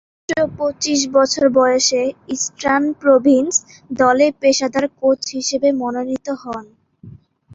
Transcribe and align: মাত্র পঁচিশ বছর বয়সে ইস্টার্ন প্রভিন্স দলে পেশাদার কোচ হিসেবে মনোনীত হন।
মাত্র 0.19 0.35
পঁচিশ 0.57 0.99
বছর 1.15 1.45
বয়সে 1.57 2.01
ইস্টার্ন 2.35 2.85
প্রভিন্স 3.01 3.53
দলে 3.93 4.27
পেশাদার 4.41 4.85
কোচ 4.99 5.21
হিসেবে 5.37 5.69
মনোনীত 5.81 6.27
হন। 6.41 6.65